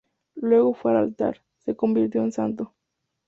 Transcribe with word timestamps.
Luego 0.41 0.73
fue 0.73 0.93
al 0.93 0.97
altar, 0.97 1.43
se 1.59 1.75
convirtió 1.75 2.23
en 2.23 2.31
santo. 2.31 2.73